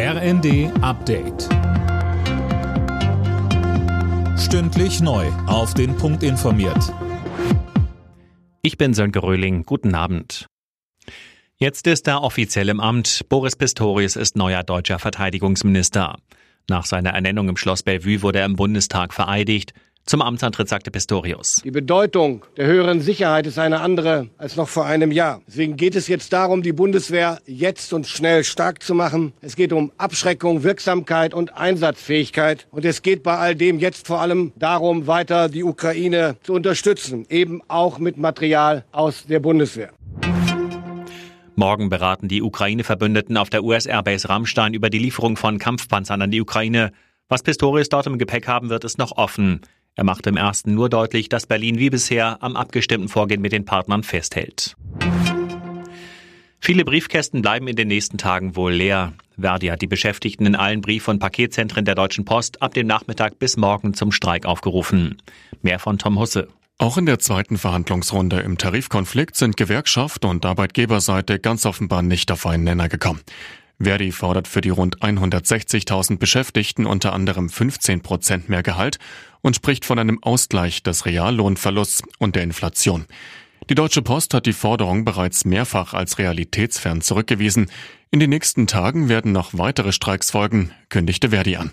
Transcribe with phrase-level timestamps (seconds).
[0.00, 1.48] RND Update.
[4.38, 5.26] Stündlich neu.
[5.48, 6.94] Auf den Punkt informiert.
[8.62, 9.64] Ich bin Sönke Röhling.
[9.64, 10.46] Guten Abend.
[11.56, 13.28] Jetzt ist er offiziell im Amt.
[13.28, 16.14] Boris Pistorius ist neuer deutscher Verteidigungsminister.
[16.70, 19.72] Nach seiner Ernennung im Schloss Bellevue wurde er im Bundestag vereidigt.
[20.08, 21.60] Zum Amtsantritt sagte Pistorius.
[21.62, 25.42] Die Bedeutung der höheren Sicherheit ist eine andere als noch vor einem Jahr.
[25.46, 29.34] Deswegen geht es jetzt darum, die Bundeswehr jetzt und schnell stark zu machen.
[29.42, 32.66] Es geht um Abschreckung, Wirksamkeit und Einsatzfähigkeit.
[32.70, 37.26] Und es geht bei all dem jetzt vor allem darum, weiter die Ukraine zu unterstützen,
[37.28, 39.90] eben auch mit Material aus der Bundeswehr.
[41.54, 46.40] Morgen beraten die Ukraine-Verbündeten auf der US-Airbase Rammstein über die Lieferung von Kampfpanzern an die
[46.40, 46.92] Ukraine.
[47.28, 49.60] Was Pistorius dort im Gepäck haben wird, ist noch offen.
[49.98, 53.64] Er machte im ersten nur deutlich, dass Berlin wie bisher am abgestimmten Vorgehen mit den
[53.64, 54.76] Partnern festhält.
[56.60, 59.14] Viele Briefkästen bleiben in den nächsten Tagen wohl leer.
[59.36, 63.40] Verdi hat die Beschäftigten in allen Brief- und Paketzentren der Deutschen Post ab dem Nachmittag
[63.40, 65.16] bis morgen zum Streik aufgerufen.
[65.62, 66.46] Mehr von Tom Husse.
[66.78, 72.46] Auch in der zweiten Verhandlungsrunde im Tarifkonflikt sind Gewerkschaft und Arbeitgeberseite ganz offenbar nicht auf
[72.46, 73.18] einen Nenner gekommen.
[73.80, 78.98] Verdi fordert für die rund 160.000 Beschäftigten unter anderem 15 Prozent mehr Gehalt
[79.42, 83.06] und spricht von einem Ausgleich des Reallohnverlusts und der Inflation.
[83.70, 87.70] Die Deutsche Post hat die Forderung bereits mehrfach als realitätsfern zurückgewiesen.
[88.10, 91.72] In den nächsten Tagen werden noch weitere Streiks folgen, kündigte Verdi an.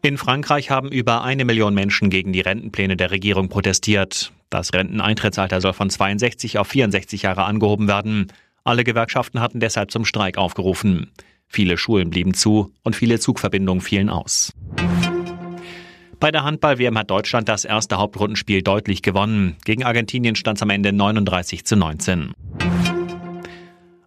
[0.00, 4.32] In Frankreich haben über eine Million Menschen gegen die Rentenpläne der Regierung protestiert.
[4.50, 8.32] Das Renteneintrittsalter soll von 62 auf 64 Jahre angehoben werden.
[8.64, 11.10] Alle Gewerkschaften hatten deshalb zum Streik aufgerufen.
[11.46, 14.52] Viele Schulen blieben zu und viele Zugverbindungen fielen aus.
[16.20, 19.56] Bei der Handball-WM hat Deutschland das erste Hauptrundenspiel deutlich gewonnen.
[19.64, 22.32] Gegen Argentinien stand es am Ende 39 zu 19.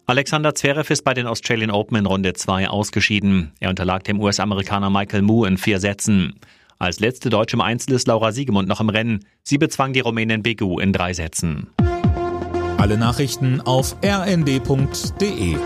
[0.06, 3.52] Alexander Zverev ist bei den Australian Open in Runde 2 ausgeschieden.
[3.60, 6.40] Er unterlag dem US-Amerikaner Michael Mu in vier Sätzen.
[6.78, 9.24] Als letzte Deutsche im Einzel ist Laura Siegemund noch im Rennen.
[9.42, 11.68] Sie bezwang die Rumänin Begu in drei Sätzen.
[12.78, 15.56] Alle Nachrichten auf rnd.de